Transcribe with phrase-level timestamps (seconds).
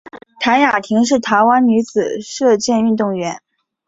[0.39, 3.39] 谭雅婷是台湾女子射箭运动员。